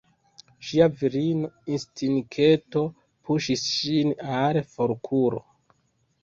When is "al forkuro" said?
4.39-5.45